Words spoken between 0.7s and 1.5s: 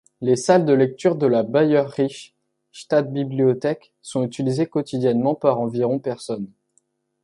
lecture de la